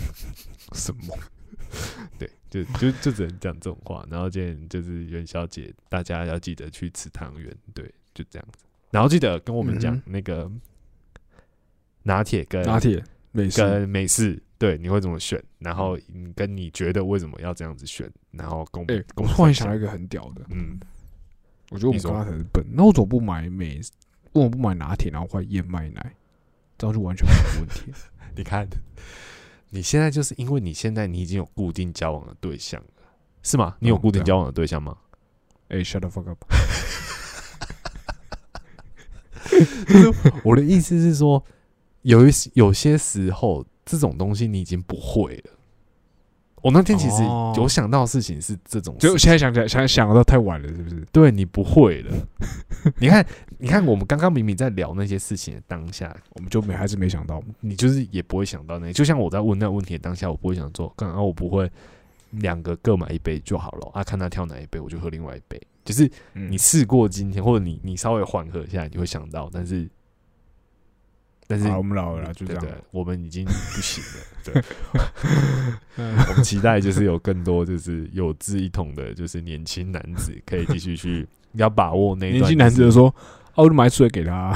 [0.73, 1.15] 什么？
[2.17, 4.05] 对，就就就只能讲这种话。
[4.09, 8.65] 然后今天就是元宵节，大家要记得去吃汤圆，对，就这样子。
[8.91, 10.51] 然后记得跟我们讲嗯那个
[12.03, 15.41] 拿铁跟拿铁美式，跟美式，对，你会怎么选？
[15.59, 18.11] 然后你跟你觉得为什么要这样子选？
[18.31, 20.79] 然后跟我们，哎，我突然想到一个很屌的，嗯，
[21.69, 23.79] 我觉得我们刚刚很笨，那我怎么不买美？
[24.33, 26.15] 为什么不买拿铁，然后换燕麦奶？
[26.77, 27.91] 这样就完全没有问题。
[28.35, 28.67] 你看，
[29.69, 32.87] 你现在就是因为你现在你已经有固定交往的对象了，
[33.43, 33.75] 是吗？
[33.79, 34.97] 你有固定交往的对象吗？
[35.69, 36.43] 哎，shut the fuck up！
[40.43, 41.43] 我的意思是说，
[42.01, 45.51] 有一有些时候这种东西你已经不会了。
[46.61, 51.05] 我那天其实哦有想到的事情是这种事，就现在想起来，想想到太晚了，是不是？
[51.11, 52.13] 对你不会了。
[52.99, 53.25] 你看，
[53.57, 61.69] 你看，我们刚刚明明在聊那些事情的当下，我们就没还是没想到，你就是也不会想到那就像我在问那个问题的当下，我不会想做，刚刚我不会
[62.31, 65.59] 两个各买一杯就好了啊，看他挑哪一杯，我就喝另外一杯。
[65.85, 66.05] 就是
[66.35, 69.89] 嗯你试过今天，或者你你稍微缓和一下，你就会想到，但是
[71.49, 74.19] 但是啊，我们老了，就这样我们已经不行了。
[74.43, 74.63] 对，
[75.97, 83.07] 我们期待就是有更多就是有志一同的，就是年轻男子可以继续去， 要把握那年轻男子就就是说
[83.57, 84.53] ：“啊，我买水给他，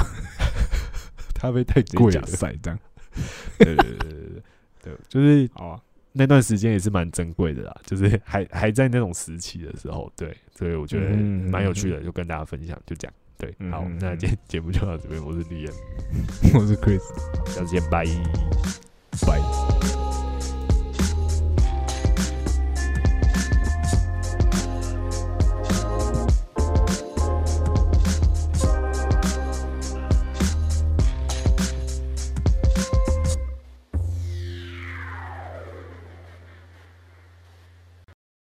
[1.34, 2.26] 他被太贵了，贵了。
[2.28, 2.78] 塞这样。
[3.58, 4.42] 对对对对对
[4.82, 5.50] 对，就是”
[6.16, 13.14] 那段时间也是蛮珍贵的啦，就是还还在那种时期的时候，对，所以我觉得嗯蛮有趣的，就跟大家分享，就这样。
[13.36, 15.72] 对，好那今天节目就到这边，我是李岩，
[16.54, 17.02] 我是 Chris。
[17.46, 18.04] 下次见，拜。
[19.26, 19.83] 拜。